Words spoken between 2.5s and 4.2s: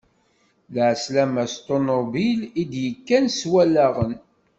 i d-yekkan s Wallaɣen.